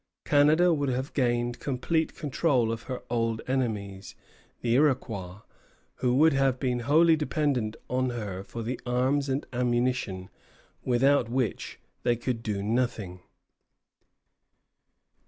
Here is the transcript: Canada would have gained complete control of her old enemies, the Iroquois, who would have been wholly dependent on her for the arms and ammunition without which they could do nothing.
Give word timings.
Canada 0.25 0.73
would 0.73 0.89
have 0.89 1.13
gained 1.13 1.59
complete 1.59 2.15
control 2.15 2.71
of 2.71 2.81
her 2.89 3.03
old 3.11 3.39
enemies, 3.45 4.15
the 4.61 4.73
Iroquois, 4.73 5.41
who 5.97 6.15
would 6.15 6.33
have 6.33 6.59
been 6.59 6.79
wholly 6.79 7.15
dependent 7.15 7.75
on 7.87 8.09
her 8.09 8.43
for 8.43 8.63
the 8.63 8.79
arms 8.83 9.29
and 9.29 9.45
ammunition 9.53 10.31
without 10.83 11.29
which 11.29 11.79
they 12.01 12.15
could 12.15 12.41
do 12.41 12.63
nothing. 12.63 13.19